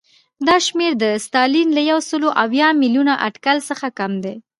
[0.47, 4.25] دا شمېر د ستالین له یو سل اویا میلیونه اټکل څخه کم و